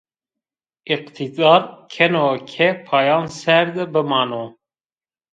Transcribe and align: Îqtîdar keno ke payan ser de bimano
Îqtîdar 0.93 1.63
keno 1.91 2.27
ke 2.51 2.67
payan 2.87 3.25
ser 3.39 3.65
de 3.75 3.83
bimano 3.93 4.43